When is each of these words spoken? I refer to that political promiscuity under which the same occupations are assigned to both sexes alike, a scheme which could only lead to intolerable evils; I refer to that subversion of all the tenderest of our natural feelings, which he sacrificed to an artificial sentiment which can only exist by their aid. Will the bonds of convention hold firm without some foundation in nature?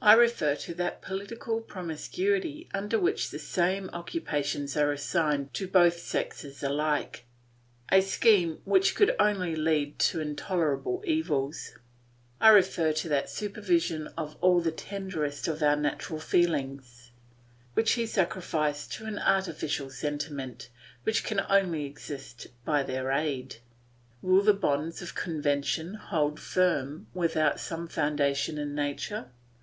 I 0.00 0.14
refer 0.14 0.54
to 0.54 0.72
that 0.76 1.02
political 1.02 1.60
promiscuity 1.60 2.66
under 2.72 2.98
which 2.98 3.28
the 3.28 3.38
same 3.38 3.90
occupations 3.92 4.74
are 4.74 4.90
assigned 4.90 5.52
to 5.52 5.68
both 5.68 5.98
sexes 5.98 6.62
alike, 6.62 7.26
a 7.92 8.00
scheme 8.00 8.62
which 8.64 8.94
could 8.94 9.14
only 9.20 9.54
lead 9.54 9.98
to 9.98 10.18
intolerable 10.22 11.02
evils; 11.06 11.72
I 12.40 12.48
refer 12.48 12.94
to 12.94 13.08
that 13.10 13.28
subversion 13.28 14.06
of 14.16 14.38
all 14.40 14.62
the 14.62 14.72
tenderest 14.72 15.46
of 15.46 15.62
our 15.62 15.76
natural 15.76 16.20
feelings, 16.20 17.10
which 17.74 17.92
he 17.92 18.06
sacrificed 18.06 18.94
to 18.94 19.04
an 19.04 19.18
artificial 19.18 19.90
sentiment 19.90 20.70
which 21.02 21.22
can 21.22 21.42
only 21.50 21.84
exist 21.84 22.46
by 22.64 22.82
their 22.82 23.10
aid. 23.10 23.56
Will 24.22 24.40
the 24.40 24.54
bonds 24.54 25.02
of 25.02 25.14
convention 25.14 25.96
hold 25.96 26.40
firm 26.40 27.08
without 27.12 27.60
some 27.60 27.86
foundation 27.88 28.56
in 28.56 28.74
nature? 28.74 29.28